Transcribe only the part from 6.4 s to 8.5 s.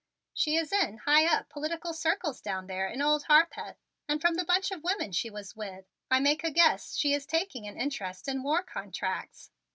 a guess she is taking an interest in